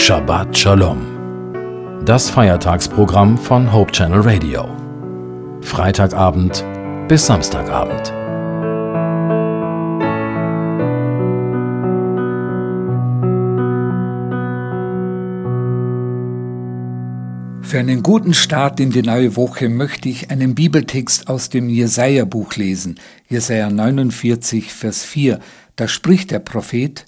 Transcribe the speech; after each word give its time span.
Shabbat 0.00 0.56
Shalom. 0.56 2.04
Das 2.06 2.30
Feiertagsprogramm 2.30 3.36
von 3.36 3.70
Hope 3.72 3.92
Channel 3.92 4.20
Radio. 4.20 4.68
Freitagabend 5.60 6.64
bis 7.08 7.26
Samstagabend. 7.26 8.06
Für 17.66 17.80
einen 17.80 18.02
guten 18.02 18.32
Start 18.32 18.80
in 18.80 18.90
die 18.90 19.02
neue 19.02 19.36
Woche 19.36 19.68
möchte 19.68 20.08
ich 20.08 20.30
einen 20.30 20.54
Bibeltext 20.54 21.28
aus 21.28 21.50
dem 21.50 21.68
Jesaja-Buch 21.68 22.54
lesen. 22.54 22.98
Jesaja 23.28 23.68
49, 23.68 24.72
Vers 24.72 25.04
4. 25.04 25.40
Da 25.76 25.86
spricht 25.86 26.30
der 26.30 26.38
Prophet: 26.38 27.04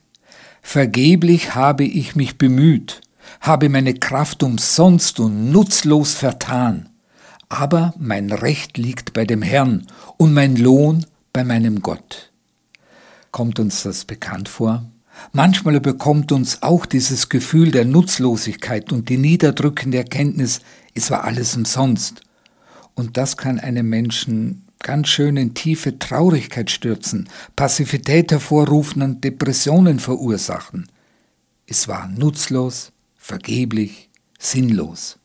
Vergeblich 0.62 1.54
habe 1.54 1.84
ich 1.84 2.16
mich 2.16 2.38
bemüht, 2.38 3.00
habe 3.40 3.68
meine 3.68 3.94
Kraft 3.94 4.42
umsonst 4.42 5.20
und 5.20 5.50
nutzlos 5.50 6.14
vertan. 6.14 6.88
Aber 7.48 7.94
mein 7.98 8.30
Recht 8.30 8.78
liegt 8.78 9.12
bei 9.12 9.24
dem 9.24 9.42
Herrn 9.42 9.86
und 10.16 10.32
mein 10.32 10.56
Lohn 10.56 11.06
bei 11.32 11.42
meinem 11.44 11.82
Gott. 11.82 12.30
Kommt 13.32 13.58
uns 13.58 13.82
das 13.82 14.04
bekannt 14.04 14.48
vor? 14.48 14.84
Manchmal 15.32 15.80
bekommt 15.80 16.32
uns 16.32 16.62
auch 16.62 16.86
dieses 16.86 17.28
Gefühl 17.28 17.70
der 17.70 17.84
Nutzlosigkeit 17.84 18.92
und 18.92 19.08
die 19.08 19.18
niederdrückende 19.18 19.98
Erkenntnis, 19.98 20.60
es 20.94 21.10
war 21.10 21.24
alles 21.24 21.56
umsonst. 21.56 22.22
Und 22.94 23.16
das 23.16 23.36
kann 23.36 23.60
einem 23.60 23.88
Menschen 23.88 24.66
ganz 24.82 25.08
schön 25.08 25.36
in 25.36 25.54
tiefe 25.54 25.98
Traurigkeit 25.98 26.70
stürzen, 26.70 27.28
Passivität 27.54 28.32
hervorrufen 28.32 29.02
und 29.02 29.24
Depressionen 29.24 29.98
verursachen. 29.98 30.90
Es 31.66 31.86
war 31.86 32.08
nutzlos, 32.08 32.92
vergeblich, 33.16 34.10
sinnlos. 34.38 35.18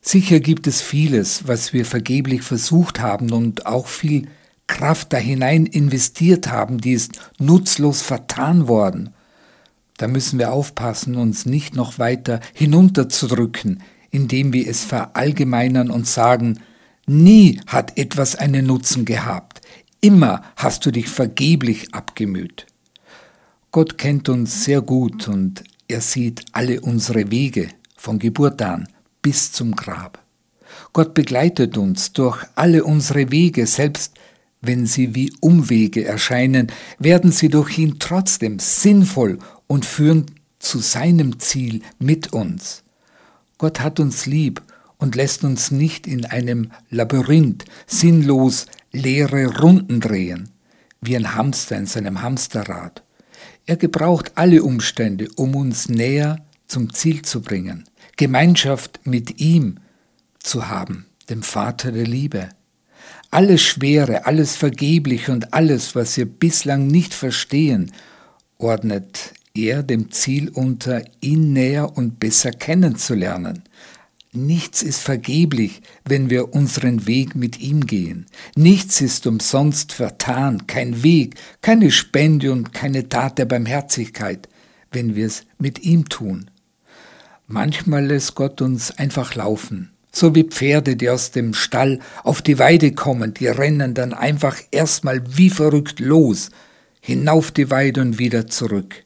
Sicher 0.00 0.40
gibt 0.40 0.66
es 0.66 0.82
vieles, 0.82 1.48
was 1.48 1.72
wir 1.72 1.84
vergeblich 1.84 2.42
versucht 2.42 3.00
haben 3.00 3.32
und 3.32 3.66
auch 3.66 3.86
viel 3.86 4.28
Kraft 4.66 5.12
da 5.12 5.16
hinein 5.16 5.66
investiert 5.66 6.50
haben, 6.50 6.78
die 6.78 6.92
ist 6.92 7.12
nutzlos 7.38 8.02
vertan 8.02 8.68
worden. 8.68 9.10
Da 9.96 10.08
müssen 10.08 10.38
wir 10.38 10.52
aufpassen, 10.52 11.16
uns 11.16 11.46
nicht 11.46 11.74
noch 11.76 11.98
weiter 11.98 12.40
hinunterzudrücken, 12.52 13.82
indem 14.10 14.52
wir 14.52 14.68
es 14.68 14.84
verallgemeinern 14.84 15.90
und 15.90 16.06
sagen, 16.06 16.60
nie 17.06 17.60
hat 17.66 17.98
etwas 17.98 18.36
einen 18.36 18.66
Nutzen 18.66 19.04
gehabt, 19.04 19.60
immer 20.00 20.42
hast 20.56 20.84
du 20.86 20.90
dich 20.90 21.08
vergeblich 21.08 21.94
abgemüht. 21.94 22.66
Gott 23.70 23.98
kennt 23.98 24.28
uns 24.28 24.64
sehr 24.64 24.82
gut 24.82 25.28
und 25.28 25.64
er 25.88 26.00
sieht 26.00 26.44
alle 26.52 26.80
unsere 26.80 27.30
Wege 27.30 27.68
von 27.96 28.18
Geburt 28.18 28.62
an 28.62 28.88
bis 29.22 29.52
zum 29.52 29.74
Grab. 29.74 30.22
Gott 30.92 31.14
begleitet 31.14 31.76
uns 31.76 32.12
durch 32.12 32.44
alle 32.54 32.84
unsere 32.84 33.30
Wege, 33.30 33.66
selbst 33.66 34.14
wenn 34.60 34.86
sie 34.86 35.14
wie 35.14 35.32
Umwege 35.40 36.04
erscheinen, 36.04 36.72
werden 36.98 37.32
sie 37.32 37.48
durch 37.48 37.78
ihn 37.78 37.98
trotzdem 37.98 38.58
sinnvoll 38.58 39.38
und 39.66 39.84
führen 39.84 40.26
zu 40.58 40.78
seinem 40.78 41.38
Ziel 41.38 41.82
mit 41.98 42.32
uns. 42.32 42.82
Gott 43.58 43.80
hat 43.80 44.00
uns 44.00 44.26
lieb 44.26 44.62
und 45.04 45.16
lässt 45.16 45.44
uns 45.44 45.70
nicht 45.70 46.06
in 46.06 46.24
einem 46.24 46.70
Labyrinth 46.88 47.66
sinnlos 47.86 48.64
leere 48.90 49.58
Runden 49.60 50.00
drehen, 50.00 50.48
wie 51.02 51.14
ein 51.14 51.34
Hamster 51.34 51.76
in 51.76 51.84
seinem 51.84 52.22
Hamsterrad. 52.22 53.02
Er 53.66 53.76
gebraucht 53.76 54.32
alle 54.36 54.62
Umstände, 54.62 55.28
um 55.36 55.54
uns 55.56 55.90
näher 55.90 56.38
zum 56.68 56.90
Ziel 56.94 57.20
zu 57.20 57.42
bringen, 57.42 57.84
Gemeinschaft 58.16 59.00
mit 59.04 59.42
ihm 59.42 59.76
zu 60.38 60.68
haben, 60.68 61.04
dem 61.28 61.42
Vater 61.42 61.92
der 61.92 62.06
Liebe. 62.06 62.48
Alles 63.30 63.60
Schwere, 63.60 64.24
alles 64.24 64.56
Vergebliche 64.56 65.32
und 65.32 65.52
alles, 65.52 65.94
was 65.94 66.16
wir 66.16 66.24
bislang 66.24 66.86
nicht 66.86 67.12
verstehen, 67.12 67.92
ordnet 68.56 69.34
er 69.52 69.82
dem 69.82 70.10
Ziel 70.12 70.48
unter, 70.48 71.02
ihn 71.20 71.52
näher 71.52 71.94
und 71.94 72.18
besser 72.18 72.52
kennenzulernen. 72.52 73.64
Nichts 74.36 74.82
ist 74.82 75.04
vergeblich, 75.04 75.80
wenn 76.04 76.28
wir 76.28 76.54
unseren 76.54 77.06
Weg 77.06 77.36
mit 77.36 77.60
ihm 77.60 77.86
gehen. 77.86 78.26
Nichts 78.56 79.00
ist 79.00 79.28
umsonst 79.28 79.92
vertan, 79.92 80.66
kein 80.66 81.04
Weg, 81.04 81.36
keine 81.62 81.92
Spende 81.92 82.50
und 82.50 82.72
keine 82.72 83.08
Tat 83.08 83.38
der 83.38 83.44
Barmherzigkeit, 83.44 84.48
wenn 84.90 85.14
wir 85.14 85.26
es 85.26 85.44
mit 85.58 85.84
ihm 85.84 86.08
tun. 86.08 86.50
Manchmal 87.46 88.06
lässt 88.06 88.34
Gott 88.34 88.60
uns 88.60 88.90
einfach 88.98 89.36
laufen, 89.36 89.90
so 90.10 90.34
wie 90.34 90.42
Pferde, 90.42 90.96
die 90.96 91.10
aus 91.10 91.30
dem 91.30 91.54
Stall 91.54 92.00
auf 92.24 92.42
die 92.42 92.58
Weide 92.58 92.90
kommen, 92.90 93.34
die 93.34 93.46
rennen 93.46 93.94
dann 93.94 94.12
einfach 94.12 94.56
erstmal 94.72 95.22
wie 95.36 95.50
verrückt 95.50 96.00
los, 96.00 96.50
hinauf 97.00 97.52
die 97.52 97.70
Weide 97.70 98.00
und 98.00 98.18
wieder 98.18 98.48
zurück. 98.48 99.04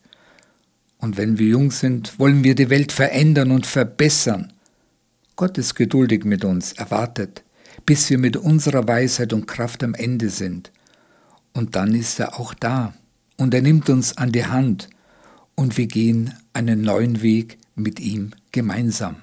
Und 0.96 1.18
wenn 1.18 1.38
wir 1.38 1.48
jung 1.48 1.70
sind, 1.70 2.18
wollen 2.18 2.44
wir 2.44 2.54
die 2.54 2.70
Welt 2.70 2.92
verändern 2.92 3.50
und 3.50 3.66
verbessern. 3.66 4.54
Gott 5.38 5.56
ist 5.56 5.76
geduldig 5.76 6.24
mit 6.24 6.44
uns, 6.44 6.72
erwartet, 6.72 7.44
bis 7.86 8.10
wir 8.10 8.18
mit 8.18 8.36
unserer 8.36 8.88
Weisheit 8.88 9.32
und 9.32 9.46
Kraft 9.46 9.84
am 9.84 9.94
Ende 9.94 10.30
sind. 10.30 10.72
Und 11.52 11.76
dann 11.76 11.94
ist 11.94 12.18
er 12.18 12.40
auch 12.40 12.54
da 12.54 12.92
und 13.36 13.54
er 13.54 13.62
nimmt 13.62 13.88
uns 13.88 14.16
an 14.16 14.32
die 14.32 14.46
Hand 14.46 14.88
und 15.54 15.78
wir 15.78 15.86
gehen 15.86 16.34
einen 16.54 16.80
neuen 16.80 17.22
Weg 17.22 17.58
mit 17.76 18.00
ihm 18.00 18.32
gemeinsam. 18.50 19.18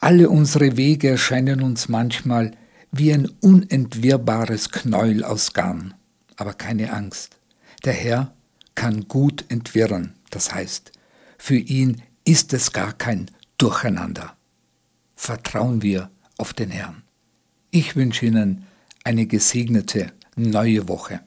Alle 0.00 0.30
unsere 0.30 0.78
Wege 0.78 1.10
erscheinen 1.10 1.60
uns 1.60 1.90
manchmal 1.90 2.52
wie 2.90 3.12
ein 3.12 3.28
unentwirrbares 3.42 4.70
Knäuel 4.70 5.22
aus 5.22 5.52
Garn. 5.52 5.92
Aber 6.36 6.54
keine 6.54 6.94
Angst. 6.94 7.36
Der 7.84 7.92
Herr 7.92 8.32
kann 8.74 9.06
gut 9.06 9.44
entwirren. 9.50 10.14
Das 10.30 10.54
heißt, 10.54 10.92
für 11.36 11.58
ihn 11.58 12.00
ist 12.24 12.54
es 12.54 12.72
gar 12.72 12.94
kein 12.94 13.30
Durcheinander. 13.58 14.35
Vertrauen 15.16 15.82
wir 15.82 16.10
auf 16.38 16.52
den 16.52 16.70
Herrn. 16.70 17.02
Ich 17.70 17.96
wünsche 17.96 18.26
Ihnen 18.26 18.66
eine 19.02 19.26
gesegnete 19.26 20.12
neue 20.36 20.88
Woche. 20.88 21.20